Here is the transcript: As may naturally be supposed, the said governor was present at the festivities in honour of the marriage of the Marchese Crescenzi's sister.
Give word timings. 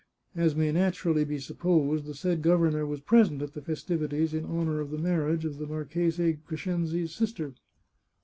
As 0.35 0.55
may 0.55 0.71
naturally 0.71 1.23
be 1.23 1.37
supposed, 1.37 2.05
the 2.05 2.15
said 2.15 2.41
governor 2.41 2.87
was 2.87 3.01
present 3.01 3.43
at 3.43 3.53
the 3.53 3.61
festivities 3.61 4.33
in 4.33 4.45
honour 4.47 4.79
of 4.79 4.89
the 4.89 4.97
marriage 4.97 5.45
of 5.45 5.59
the 5.59 5.67
Marchese 5.67 6.39
Crescenzi's 6.43 7.13
sister. 7.13 7.53